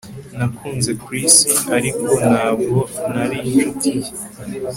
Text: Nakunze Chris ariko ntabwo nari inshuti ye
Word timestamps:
Nakunze 0.37 0.91
Chris 1.03 1.35
ariko 1.77 2.09
ntabwo 2.29 2.77
nari 3.13 3.37
inshuti 3.47 3.89
ye 4.01 4.09